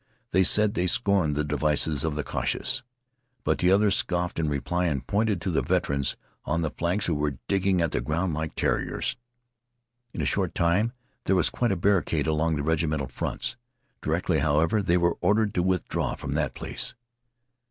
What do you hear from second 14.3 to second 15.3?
however, they were